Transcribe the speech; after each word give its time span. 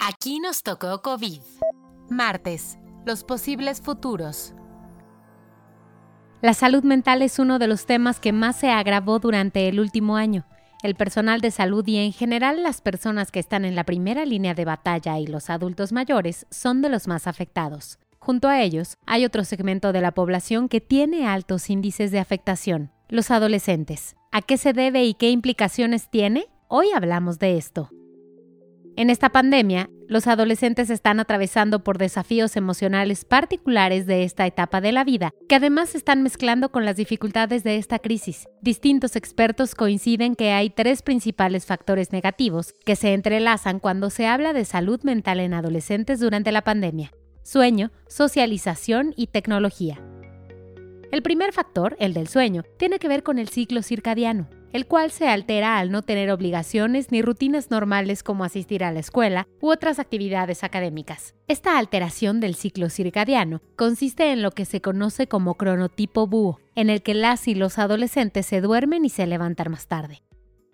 Aquí 0.00 0.38
nos 0.38 0.62
tocó 0.62 1.02
COVID. 1.02 1.40
Martes, 2.08 2.78
los 3.04 3.24
posibles 3.24 3.80
futuros. 3.80 4.54
La 6.40 6.54
salud 6.54 6.84
mental 6.84 7.20
es 7.20 7.40
uno 7.40 7.58
de 7.58 7.66
los 7.66 7.84
temas 7.84 8.20
que 8.20 8.32
más 8.32 8.56
se 8.56 8.70
agravó 8.70 9.18
durante 9.18 9.68
el 9.68 9.80
último 9.80 10.16
año. 10.16 10.46
El 10.84 10.94
personal 10.94 11.40
de 11.40 11.50
salud 11.50 11.84
y 11.86 11.96
en 11.96 12.12
general 12.12 12.62
las 12.62 12.80
personas 12.80 13.32
que 13.32 13.40
están 13.40 13.64
en 13.64 13.74
la 13.74 13.82
primera 13.82 14.24
línea 14.24 14.54
de 14.54 14.64
batalla 14.64 15.18
y 15.18 15.26
los 15.26 15.50
adultos 15.50 15.90
mayores 15.90 16.46
son 16.48 16.80
de 16.80 16.90
los 16.90 17.08
más 17.08 17.26
afectados. 17.26 17.98
Junto 18.20 18.46
a 18.48 18.62
ellos, 18.62 18.96
hay 19.04 19.24
otro 19.24 19.42
segmento 19.42 19.92
de 19.92 20.00
la 20.00 20.12
población 20.12 20.68
que 20.68 20.80
tiene 20.80 21.26
altos 21.26 21.70
índices 21.70 22.12
de 22.12 22.20
afectación, 22.20 22.92
los 23.08 23.32
adolescentes. 23.32 24.14
¿A 24.30 24.42
qué 24.42 24.58
se 24.58 24.72
debe 24.72 25.04
y 25.04 25.14
qué 25.14 25.30
implicaciones 25.30 26.08
tiene? 26.08 26.46
Hoy 26.68 26.86
hablamos 26.94 27.40
de 27.40 27.56
esto. 27.56 27.90
En 28.98 29.10
esta 29.10 29.28
pandemia, 29.28 29.88
los 30.08 30.26
adolescentes 30.26 30.90
están 30.90 31.20
atravesando 31.20 31.84
por 31.84 31.98
desafíos 31.98 32.56
emocionales 32.56 33.24
particulares 33.24 34.06
de 34.06 34.24
esta 34.24 34.44
etapa 34.44 34.80
de 34.80 34.90
la 34.90 35.04
vida, 35.04 35.30
que 35.48 35.54
además 35.54 35.90
se 35.90 35.98
están 35.98 36.24
mezclando 36.24 36.72
con 36.72 36.84
las 36.84 36.96
dificultades 36.96 37.62
de 37.62 37.76
esta 37.76 38.00
crisis. 38.00 38.48
Distintos 38.60 39.14
expertos 39.14 39.76
coinciden 39.76 40.34
que 40.34 40.50
hay 40.50 40.70
tres 40.70 41.02
principales 41.02 41.64
factores 41.64 42.10
negativos 42.10 42.74
que 42.84 42.96
se 42.96 43.14
entrelazan 43.14 43.78
cuando 43.78 44.10
se 44.10 44.26
habla 44.26 44.52
de 44.52 44.64
salud 44.64 45.00
mental 45.04 45.38
en 45.38 45.54
adolescentes 45.54 46.18
durante 46.18 46.50
la 46.50 46.62
pandemia. 46.62 47.12
Sueño, 47.44 47.92
socialización 48.08 49.14
y 49.16 49.28
tecnología. 49.28 50.02
El 51.12 51.22
primer 51.22 51.52
factor, 51.52 51.96
el 52.00 52.14
del 52.14 52.26
sueño, 52.26 52.64
tiene 52.80 52.98
que 52.98 53.06
ver 53.06 53.22
con 53.22 53.38
el 53.38 53.48
ciclo 53.48 53.82
circadiano 53.84 54.48
el 54.72 54.86
cual 54.86 55.10
se 55.10 55.28
altera 55.28 55.78
al 55.78 55.90
no 55.90 56.02
tener 56.02 56.30
obligaciones 56.30 57.10
ni 57.10 57.22
rutinas 57.22 57.70
normales 57.70 58.22
como 58.22 58.44
asistir 58.44 58.84
a 58.84 58.92
la 58.92 59.00
escuela 59.00 59.46
u 59.60 59.70
otras 59.70 59.98
actividades 59.98 60.64
académicas. 60.64 61.34
Esta 61.48 61.78
alteración 61.78 62.40
del 62.40 62.54
ciclo 62.54 62.90
circadiano 62.90 63.62
consiste 63.76 64.32
en 64.32 64.42
lo 64.42 64.50
que 64.50 64.64
se 64.64 64.80
conoce 64.80 65.26
como 65.26 65.54
cronotipo 65.54 66.26
búho, 66.26 66.60
en 66.74 66.90
el 66.90 67.02
que 67.02 67.14
las 67.14 67.48
y 67.48 67.54
los 67.54 67.78
adolescentes 67.78 68.46
se 68.46 68.60
duermen 68.60 69.04
y 69.04 69.08
se 69.08 69.26
levantan 69.26 69.70
más 69.70 69.86
tarde. 69.86 70.22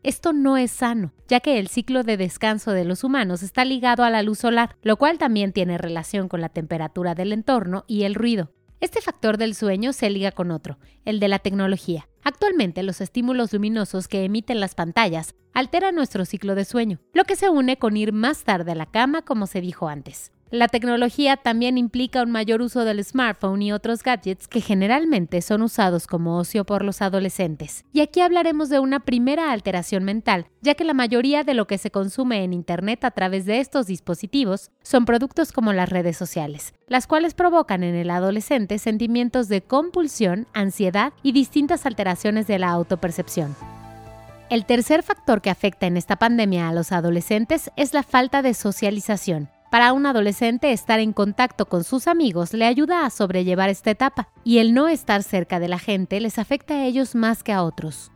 Esto 0.02 0.34
no 0.34 0.58
es 0.58 0.70
sano, 0.70 1.14
ya 1.28 1.40
que 1.40 1.58
el 1.58 1.68
ciclo 1.68 2.02
de 2.02 2.18
descanso 2.18 2.72
de 2.72 2.84
los 2.84 3.04
humanos 3.04 3.42
está 3.42 3.64
ligado 3.64 4.04
a 4.04 4.10
la 4.10 4.22
luz 4.22 4.40
solar, 4.40 4.76
lo 4.82 4.98
cual 4.98 5.16
también 5.16 5.52
tiene 5.52 5.78
relación 5.78 6.28
con 6.28 6.42
la 6.42 6.50
temperatura 6.50 7.14
del 7.14 7.32
entorno 7.32 7.84
y 7.86 8.02
el 8.02 8.14
ruido. 8.14 8.50
Este 8.80 9.00
factor 9.00 9.38
del 9.38 9.54
sueño 9.54 9.94
se 9.94 10.10
liga 10.10 10.30
con 10.30 10.50
otro, 10.50 10.78
el 11.06 11.20
de 11.20 11.28
la 11.28 11.38
tecnología. 11.38 12.06
Actualmente 12.24 12.82
los 12.82 13.02
estímulos 13.02 13.52
luminosos 13.52 14.08
que 14.08 14.24
emiten 14.24 14.58
las 14.58 14.74
pantallas 14.74 15.34
alteran 15.52 15.94
nuestro 15.94 16.24
ciclo 16.24 16.54
de 16.54 16.64
sueño, 16.64 16.98
lo 17.12 17.24
que 17.24 17.36
se 17.36 17.50
une 17.50 17.78
con 17.78 17.98
ir 17.98 18.14
más 18.14 18.44
tarde 18.44 18.72
a 18.72 18.74
la 18.74 18.86
cama 18.86 19.20
como 19.22 19.46
se 19.46 19.60
dijo 19.60 19.88
antes. 19.88 20.32
La 20.54 20.68
tecnología 20.68 21.36
también 21.36 21.76
implica 21.78 22.22
un 22.22 22.30
mayor 22.30 22.62
uso 22.62 22.84
del 22.84 23.02
smartphone 23.02 23.60
y 23.60 23.72
otros 23.72 24.04
gadgets 24.04 24.46
que 24.46 24.60
generalmente 24.60 25.42
son 25.42 25.62
usados 25.62 26.06
como 26.06 26.38
ocio 26.38 26.64
por 26.64 26.84
los 26.84 27.02
adolescentes. 27.02 27.84
Y 27.92 28.02
aquí 28.02 28.20
hablaremos 28.20 28.68
de 28.68 28.78
una 28.78 29.00
primera 29.00 29.50
alteración 29.50 30.04
mental, 30.04 30.46
ya 30.60 30.74
que 30.74 30.84
la 30.84 30.94
mayoría 30.94 31.42
de 31.42 31.54
lo 31.54 31.66
que 31.66 31.76
se 31.76 31.90
consume 31.90 32.44
en 32.44 32.52
Internet 32.52 33.02
a 33.02 33.10
través 33.10 33.46
de 33.46 33.58
estos 33.58 33.88
dispositivos 33.88 34.70
son 34.84 35.06
productos 35.06 35.50
como 35.50 35.72
las 35.72 35.88
redes 35.88 36.16
sociales, 36.16 36.72
las 36.86 37.08
cuales 37.08 37.34
provocan 37.34 37.82
en 37.82 37.96
el 37.96 38.08
adolescente 38.08 38.78
sentimientos 38.78 39.48
de 39.48 39.60
compulsión, 39.60 40.46
ansiedad 40.54 41.14
y 41.24 41.32
distintas 41.32 41.84
alteraciones 41.84 42.46
de 42.46 42.60
la 42.60 42.68
autopercepción. 42.68 43.56
El 44.50 44.66
tercer 44.66 45.02
factor 45.02 45.42
que 45.42 45.50
afecta 45.50 45.86
en 45.86 45.96
esta 45.96 46.14
pandemia 46.14 46.68
a 46.68 46.72
los 46.72 46.92
adolescentes 46.92 47.72
es 47.76 47.92
la 47.92 48.04
falta 48.04 48.40
de 48.40 48.54
socialización. 48.54 49.48
Para 49.74 49.92
un 49.92 50.06
adolescente, 50.06 50.70
estar 50.70 51.00
en 51.00 51.12
contacto 51.12 51.66
con 51.66 51.82
sus 51.82 52.06
amigos 52.06 52.52
le 52.52 52.64
ayuda 52.64 53.04
a 53.04 53.10
sobrellevar 53.10 53.70
esta 53.70 53.90
etapa, 53.90 54.28
y 54.44 54.58
el 54.58 54.72
no 54.72 54.86
estar 54.86 55.24
cerca 55.24 55.58
de 55.58 55.66
la 55.66 55.80
gente 55.80 56.20
les 56.20 56.38
afecta 56.38 56.74
a 56.74 56.84
ellos 56.84 57.16
más 57.16 57.42
que 57.42 57.52
a 57.52 57.64
otros. 57.64 58.12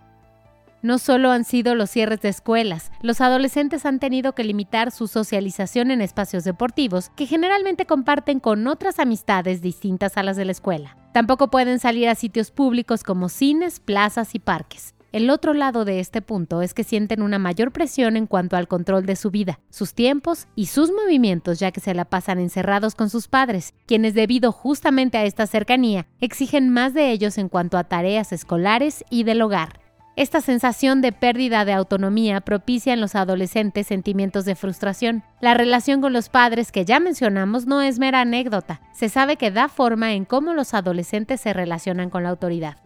No 0.83 0.99
solo 0.99 1.33
han 1.33 1.45
sido 1.45 1.75
los 1.75 1.91
cierres 1.91 2.21
de 2.21 2.29
escuelas, 2.29 2.93
los 3.03 3.21
adolescentes 3.21 3.87
han 3.87 3.99
tenido 3.99 4.37
que 4.37 4.45
limitar 4.45 4.93
su 4.93 5.09
socialización 5.09 5.91
en 5.91 6.01
espacios 6.01 6.45
deportivos 6.45 7.11
que 7.17 7.27
generalmente 7.27 7.87
comparten 7.87 8.39
con 8.39 8.65
otras 8.69 9.01
amistades 9.01 9.61
distintas 9.61 10.17
a 10.17 10.23
las 10.23 10.37
de 10.37 10.45
la 10.45 10.53
escuela. 10.53 10.97
Tampoco 11.13 11.51
pueden 11.51 11.81
salir 11.81 12.09
a 12.09 12.15
sitios 12.15 12.53
públicos 12.53 13.03
como 13.03 13.29
cines, 13.29 13.81
plazas 13.81 14.37
y 14.37 14.39
parques. 14.39 14.95
El 15.11 15.31
otro 15.31 15.55
lado 15.55 15.87
de 15.87 16.01
este 16.01 16.21
punto 16.21 16.61
es 16.61 16.75
que 16.75 16.85
sienten 16.85 17.23
una 17.23 17.39
mayor 17.39 17.73
presión 17.73 18.19
en 18.19 18.27
cuanto 18.27 18.57
al 18.57 18.69
control 18.69 19.07
de 19.07 19.17
su 19.17 19.31
vida, 19.31 19.59
sus 19.71 19.95
tiempos 19.95 20.49
y 20.55 20.67
sus 20.67 20.93
movimientos 20.93 21.59
ya 21.59 21.71
que 21.71 21.81
se 21.81 21.95
la 21.95 22.05
pasan 22.05 22.39
encerrados 22.39 22.95
con 22.95 23.09
sus 23.09 23.27
padres, 23.27 23.73
quienes 23.87 24.13
debido 24.13 24.53
justamente 24.53 25.17
a 25.17 25.25
esta 25.25 25.47
cercanía 25.47 26.07
exigen 26.21 26.69
más 26.69 26.93
de 26.93 27.11
ellos 27.11 27.39
en 27.39 27.49
cuanto 27.49 27.79
a 27.79 27.85
tareas 27.85 28.33
escolares 28.33 29.03
y 29.09 29.23
del 29.23 29.41
hogar. 29.41 29.81
Esta 30.15 30.43
sensación 30.43 31.01
de 31.01 31.13
pérdida 31.13 31.65
de 31.65 31.73
autonomía 31.73 32.43
propicia 32.43 32.93
en 32.93 33.01
los 33.01 33.15
adolescentes 33.15 33.87
sentimientos 33.87 34.45
de 34.45 34.57
frustración. 34.57 35.23
La 35.41 35.55
relación 35.55 36.03
con 36.03 36.13
los 36.13 36.29
padres 36.29 36.71
que 36.71 36.85
ya 36.85 37.01
mencionamos 37.01 37.67
no 37.67 37.81
es 37.81 37.99
mera 37.99 38.21
anécdota, 38.21 38.83
se 38.93 39.09
sabe 39.09 39.37
que 39.37 39.53
da 39.53 39.69
forma 39.69 40.13
en 40.13 40.27
cómo 40.27 40.53
los 40.53 40.75
adolescentes 40.75 41.41
se 41.41 41.55
relacionan 41.55 42.11
con 42.11 42.25
la 42.25 42.31
autoridad. 42.31 42.77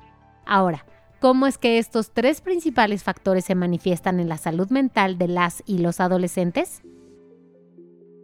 Ahora, 0.44 0.84
cómo 1.22 1.47
es 1.47 1.56
que 1.56 1.78
estos 1.78 2.10
tres 2.10 2.41
principales 2.41 3.05
factores 3.05 3.44
se 3.44 3.55
manifiestan 3.55 4.19
en 4.19 4.28
la 4.28 4.38
salud 4.38 4.69
mental 4.71 5.19
de 5.19 5.28
las 5.28 5.62
y 5.66 5.78
los 5.78 6.00
adolescentes? 6.00 6.83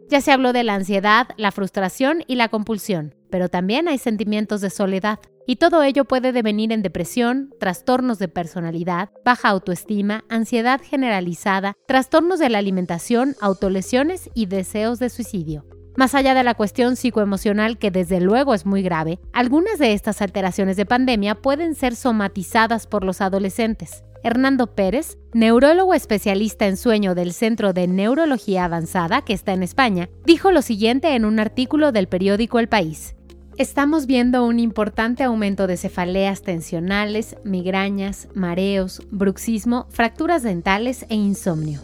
Ya 0.09 0.19
se 0.19 0.33
habló 0.33 0.51
de 0.51 0.65
la 0.65 0.75
ansiedad, 0.75 1.29
la 1.37 1.53
frustración 1.53 2.25
y 2.27 2.35
la 2.35 2.49
compulsión, 2.49 3.15
pero 3.29 3.47
también 3.47 3.87
hay 3.87 3.99
sentimientos 3.99 4.59
de 4.59 4.69
soledad, 4.69 5.19
y 5.47 5.55
todo 5.55 5.81
ello 5.81 6.03
puede 6.03 6.33
devenir 6.33 6.73
en 6.73 6.81
depresión, 6.81 7.53
trastornos 7.57 8.19
de 8.19 8.27
personalidad, 8.27 9.11
baja 9.23 9.47
autoestima, 9.47 10.25
ansiedad 10.27 10.81
generalizada, 10.83 11.75
trastornos 11.87 12.37
de 12.37 12.49
la 12.49 12.57
alimentación, 12.57 13.35
autolesiones 13.39 14.29
y 14.33 14.47
deseos 14.47 14.99
de 14.99 15.09
suicidio. 15.09 15.78
Más 15.99 16.15
allá 16.15 16.33
de 16.33 16.45
la 16.45 16.53
cuestión 16.53 16.95
psicoemocional, 16.95 17.77
que 17.77 17.91
desde 17.91 18.21
luego 18.21 18.53
es 18.53 18.65
muy 18.65 18.81
grave, 18.81 19.19
algunas 19.33 19.79
de 19.79 19.91
estas 19.91 20.21
alteraciones 20.21 20.77
de 20.77 20.85
pandemia 20.85 21.35
pueden 21.35 21.75
ser 21.75 21.93
somatizadas 21.93 22.87
por 22.87 23.03
los 23.03 23.19
adolescentes. 23.19 24.05
Hernando 24.23 24.75
Pérez, 24.75 25.17
neurólogo 25.33 25.93
especialista 25.93 26.67
en 26.67 26.77
sueño 26.77 27.15
del 27.15 27.33
Centro 27.33 27.73
de 27.73 27.89
Neurología 27.89 28.63
Avanzada, 28.63 29.23
que 29.23 29.33
está 29.33 29.51
en 29.51 29.61
España, 29.61 30.07
dijo 30.25 30.53
lo 30.53 30.61
siguiente 30.61 31.15
en 31.15 31.25
un 31.25 31.37
artículo 31.37 31.91
del 31.91 32.07
periódico 32.07 32.59
El 32.59 32.69
País. 32.69 33.17
Estamos 33.57 34.05
viendo 34.05 34.45
un 34.45 34.57
importante 34.57 35.25
aumento 35.25 35.67
de 35.67 35.75
cefaleas 35.75 36.43
tensionales, 36.43 37.35
migrañas, 37.43 38.29
mareos, 38.33 39.01
bruxismo, 39.11 39.85
fracturas 39.89 40.43
dentales 40.43 41.05
e 41.09 41.15
insomnio. 41.15 41.81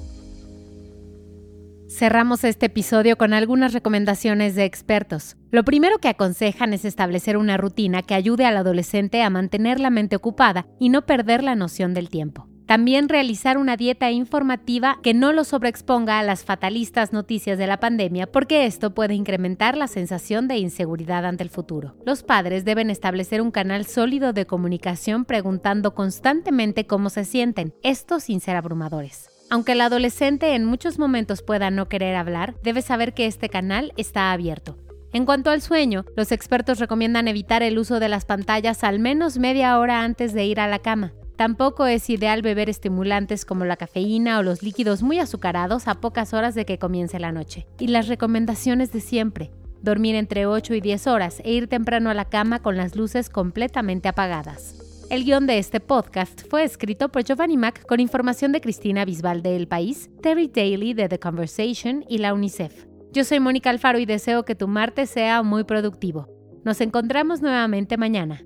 Cerramos 1.95 2.43
este 2.43 2.65
episodio 2.65 3.17
con 3.17 3.33
algunas 3.33 3.71
recomendaciones 3.71 4.53
de 4.53 4.65
expertos. 4.65 5.37
Lo 5.49 5.63
primero 5.63 5.99
que 5.99 6.09
aconsejan 6.09 6.73
es 6.73 6.83
establecer 6.83 7.37
una 7.37 7.55
rutina 7.55 8.01
que 8.01 8.15
ayude 8.15 8.45
al 8.45 8.57
adolescente 8.57 9.23
a 9.23 9.29
mantener 9.29 9.79
la 9.79 9.89
mente 9.89 10.17
ocupada 10.17 10.67
y 10.77 10.89
no 10.89 11.05
perder 11.05 11.41
la 11.41 11.55
noción 11.55 11.93
del 11.93 12.09
tiempo. 12.09 12.49
También 12.65 13.07
realizar 13.07 13.57
una 13.57 13.77
dieta 13.77 14.11
informativa 14.11 14.99
que 15.03 15.13
no 15.13 15.31
lo 15.31 15.45
sobreexponga 15.45 16.19
a 16.19 16.23
las 16.23 16.43
fatalistas 16.43 17.13
noticias 17.13 17.57
de 17.57 17.67
la 17.67 17.79
pandemia, 17.79 18.29
porque 18.29 18.65
esto 18.65 18.93
puede 18.93 19.13
incrementar 19.13 19.77
la 19.77 19.87
sensación 19.87 20.49
de 20.49 20.57
inseguridad 20.57 21.25
ante 21.25 21.43
el 21.43 21.49
futuro. 21.49 21.95
Los 22.05 22.23
padres 22.23 22.65
deben 22.65 22.89
establecer 22.89 23.39
un 23.39 23.51
canal 23.51 23.85
sólido 23.85 24.33
de 24.33 24.45
comunicación 24.45 25.23
preguntando 25.23 25.95
constantemente 25.95 26.87
cómo 26.87 27.09
se 27.09 27.23
sienten, 27.23 27.73
esto 27.83 28.19
sin 28.19 28.41
ser 28.41 28.57
abrumadores. 28.57 29.29
Aunque 29.49 29.73
el 29.73 29.81
adolescente 29.81 30.55
en 30.55 30.65
muchos 30.65 30.97
momentos 30.97 31.41
pueda 31.43 31.69
no 31.69 31.87
querer 31.87 32.15
hablar, 32.15 32.55
debe 32.63 32.81
saber 32.81 33.13
que 33.13 33.27
este 33.27 33.49
canal 33.49 33.93
está 33.95 34.31
abierto. 34.31 34.77
En 35.13 35.25
cuanto 35.25 35.49
al 35.49 35.61
sueño, 35.61 36.03
los 36.17 36.31
expertos 36.31 36.79
recomiendan 36.79 37.27
evitar 37.27 37.63
el 37.63 37.77
uso 37.77 37.99
de 37.99 38.09
las 38.09 38.25
pantallas 38.25 38.83
al 38.83 38.99
menos 38.99 39.37
media 39.37 39.79
hora 39.79 40.01
antes 40.01 40.33
de 40.33 40.45
ir 40.45 40.59
a 40.59 40.67
la 40.67 40.79
cama. 40.79 41.13
Tampoco 41.37 41.85
es 41.85 42.09
ideal 42.09 42.41
beber 42.41 42.69
estimulantes 42.69 43.45
como 43.45 43.65
la 43.65 43.77
cafeína 43.77 44.39
o 44.39 44.43
los 44.43 44.63
líquidos 44.63 45.03
muy 45.03 45.19
azucarados 45.19 45.87
a 45.87 45.95
pocas 45.95 46.33
horas 46.33 46.55
de 46.55 46.65
que 46.65 46.79
comience 46.79 47.19
la 47.19 47.31
noche. 47.31 47.67
Y 47.79 47.87
las 47.87 48.07
recomendaciones 48.07 48.91
de 48.91 48.99
siempre, 48.99 49.51
dormir 49.81 50.15
entre 50.15 50.47
8 50.47 50.73
y 50.73 50.81
10 50.81 51.07
horas 51.07 51.41
e 51.45 51.51
ir 51.51 51.67
temprano 51.67 52.09
a 52.09 52.13
la 52.13 52.25
cama 52.25 52.59
con 52.59 52.77
las 52.77 52.95
luces 52.95 53.29
completamente 53.29 54.09
apagadas. 54.09 54.84
El 55.15 55.23
guion 55.23 55.47
de 55.47 55.59
este 55.59 55.79
podcast 55.79 56.41
fue 56.49 56.65
escrito 56.65 57.07
por 57.07 57.23
Giovanni 57.23 57.55
Mac 57.55 57.85
con 57.85 58.01
información 58.01 58.51
de 58.51 58.59
Cristina 58.59 59.05
Bisbal 59.05 59.41
de 59.41 59.55
El 59.55 59.65
País, 59.65 60.09
Terry 60.21 60.49
Daly 60.49 60.93
de 60.93 61.07
The 61.07 61.19
Conversation 61.19 62.03
y 62.09 62.17
la 62.17 62.33
UNICEF. 62.33 62.85
Yo 63.13 63.23
soy 63.23 63.39
Mónica 63.39 63.69
Alfaro 63.69 63.97
y 63.97 64.05
deseo 64.05 64.43
que 64.43 64.55
tu 64.55 64.67
martes 64.67 65.09
sea 65.09 65.41
muy 65.41 65.63
productivo. 65.63 66.27
Nos 66.65 66.81
encontramos 66.81 67.41
nuevamente 67.41 67.95
mañana. 67.95 68.43